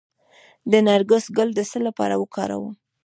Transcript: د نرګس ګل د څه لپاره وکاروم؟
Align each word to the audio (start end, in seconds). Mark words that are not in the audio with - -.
د 0.71 0.73
نرګس 0.87 1.25
ګل 1.37 1.49
د 1.55 1.59
څه 1.69 1.77
لپاره 1.87 2.15
وکاروم؟ 2.21 2.73